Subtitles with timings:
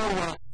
[0.00, 0.49] ああ。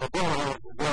[0.00, 0.91] 我不好我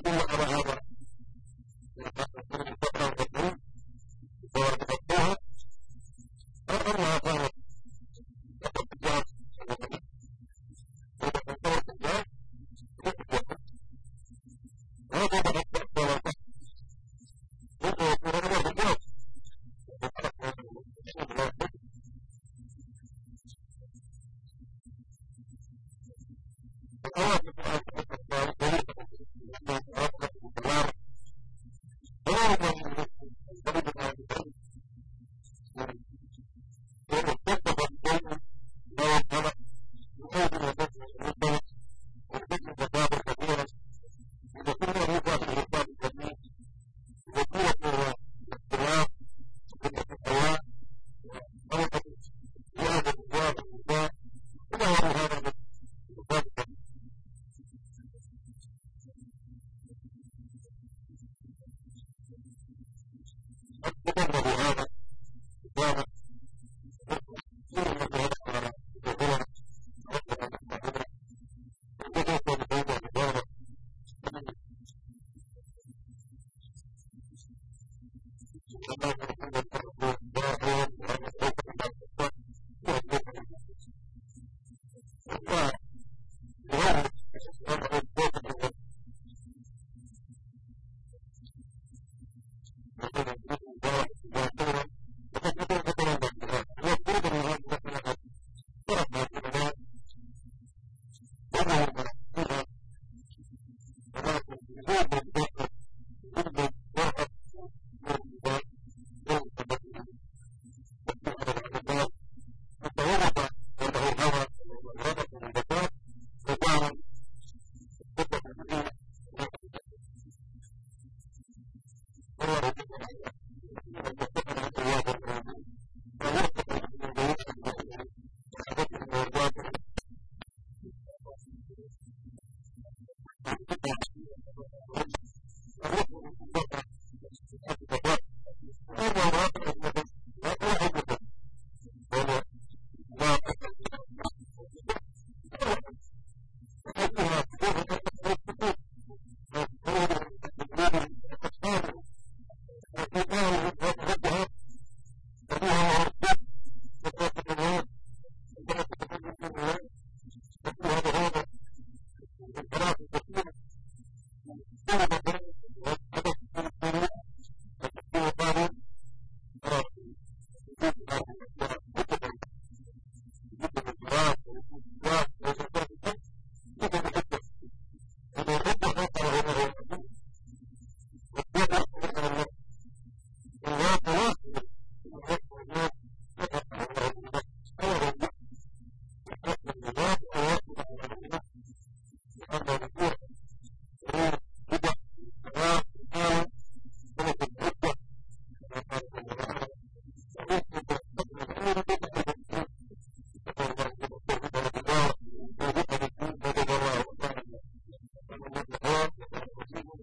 [0.00, 0.72] kuma ka ba haka